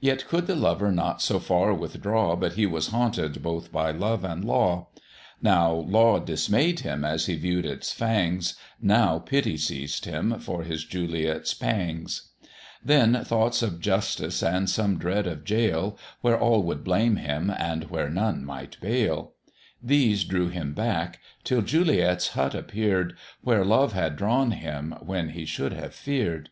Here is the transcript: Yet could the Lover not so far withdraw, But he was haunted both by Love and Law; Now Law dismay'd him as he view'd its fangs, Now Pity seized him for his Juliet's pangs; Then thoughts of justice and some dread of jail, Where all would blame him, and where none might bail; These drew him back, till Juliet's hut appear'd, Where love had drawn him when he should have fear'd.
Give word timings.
Yet 0.00 0.26
could 0.26 0.46
the 0.46 0.54
Lover 0.54 0.90
not 0.90 1.20
so 1.20 1.38
far 1.38 1.74
withdraw, 1.74 2.36
But 2.36 2.54
he 2.54 2.64
was 2.64 2.86
haunted 2.86 3.42
both 3.42 3.70
by 3.70 3.90
Love 3.90 4.24
and 4.24 4.42
Law; 4.42 4.86
Now 5.42 5.70
Law 5.74 6.20
dismay'd 6.20 6.80
him 6.80 7.04
as 7.04 7.26
he 7.26 7.34
view'd 7.34 7.66
its 7.66 7.92
fangs, 7.92 8.54
Now 8.80 9.18
Pity 9.18 9.58
seized 9.58 10.06
him 10.06 10.38
for 10.40 10.62
his 10.62 10.84
Juliet's 10.86 11.52
pangs; 11.52 12.30
Then 12.82 13.22
thoughts 13.24 13.60
of 13.60 13.78
justice 13.78 14.42
and 14.42 14.70
some 14.70 14.96
dread 14.98 15.26
of 15.26 15.44
jail, 15.44 15.98
Where 16.22 16.40
all 16.40 16.62
would 16.62 16.82
blame 16.82 17.16
him, 17.16 17.50
and 17.54 17.90
where 17.90 18.08
none 18.08 18.46
might 18.46 18.80
bail; 18.80 19.34
These 19.82 20.24
drew 20.24 20.48
him 20.48 20.72
back, 20.72 21.18
till 21.44 21.60
Juliet's 21.60 22.28
hut 22.28 22.54
appear'd, 22.54 23.14
Where 23.42 23.66
love 23.66 23.92
had 23.92 24.16
drawn 24.16 24.52
him 24.52 24.94
when 25.02 25.28
he 25.28 25.44
should 25.44 25.74
have 25.74 25.94
fear'd. 25.94 26.48